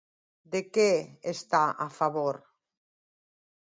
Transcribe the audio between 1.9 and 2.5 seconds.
favor?